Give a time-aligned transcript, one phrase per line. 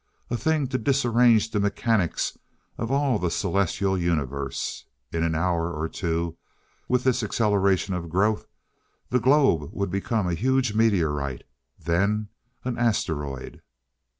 [0.31, 2.35] A thing to disarrange the mechanics
[2.75, 4.85] of all the Celestial Universe!
[5.13, 6.37] In an hour or two,
[6.87, 8.47] with this acceleration of growth,
[9.11, 11.43] the globe would be a huge meteorite
[11.77, 12.29] then
[12.65, 13.61] an asteroid....